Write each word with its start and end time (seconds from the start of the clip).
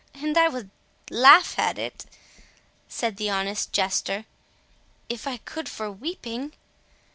And 0.15 0.35
I 0.35 0.47
would 0.47 0.71
laugh 1.11 1.59
at 1.59 1.77
it," 1.77 2.07
said 2.87 3.17
the 3.17 3.29
honest 3.29 3.71
Jester, 3.71 4.25
"if 5.09 5.27
I 5.27 5.37
could 5.37 5.69
for 5.69 5.91
weeping." 5.91 6.53